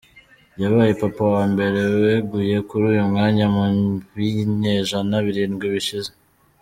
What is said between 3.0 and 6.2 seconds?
mwanya mu binyejana birindwi bishize.